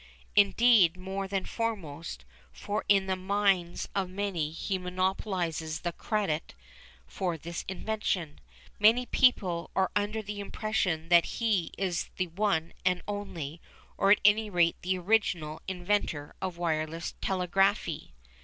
[0.35, 6.55] Indeed more than foremost, for in the minds of many he monopolises the credit
[7.05, 8.41] for this invention.
[8.79, 13.61] Many people are under the impression that he is the one and only,
[13.95, 18.15] or at any rate the original, inventor of wireless telegraphy.